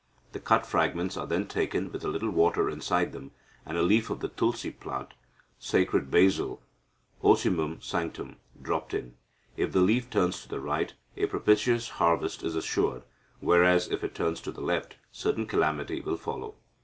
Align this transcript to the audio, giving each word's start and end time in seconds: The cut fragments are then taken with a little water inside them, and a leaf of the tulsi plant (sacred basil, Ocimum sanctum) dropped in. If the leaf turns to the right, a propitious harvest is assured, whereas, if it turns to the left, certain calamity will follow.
The 0.31 0.39
cut 0.39 0.65
fragments 0.65 1.15
are 1.15 1.27
then 1.27 1.45
taken 1.45 1.91
with 1.91 2.03
a 2.03 2.07
little 2.07 2.31
water 2.31 2.71
inside 2.71 3.11
them, 3.13 3.33
and 3.67 3.77
a 3.77 3.83
leaf 3.83 4.09
of 4.09 4.19
the 4.19 4.29
tulsi 4.29 4.71
plant 4.71 5.13
(sacred 5.59 6.09
basil, 6.09 6.59
Ocimum 7.23 7.83
sanctum) 7.83 8.37
dropped 8.59 8.95
in. 8.95 9.13
If 9.57 9.73
the 9.73 9.81
leaf 9.81 10.09
turns 10.09 10.41
to 10.41 10.49
the 10.49 10.59
right, 10.59 10.95
a 11.15 11.27
propitious 11.27 11.87
harvest 12.01 12.41
is 12.41 12.55
assured, 12.55 13.03
whereas, 13.41 13.89
if 13.91 14.03
it 14.03 14.15
turns 14.15 14.41
to 14.41 14.51
the 14.51 14.59
left, 14.61 14.97
certain 15.11 15.45
calamity 15.45 16.01
will 16.01 16.17
follow. 16.17 16.55